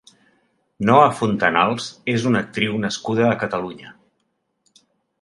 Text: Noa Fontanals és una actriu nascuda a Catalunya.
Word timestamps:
Noa 0.89 1.11
Fontanals 1.19 1.91
és 2.15 2.27
una 2.31 2.43
actriu 2.47 2.83
nascuda 2.89 3.31
a 3.31 3.39
Catalunya. 3.45 3.97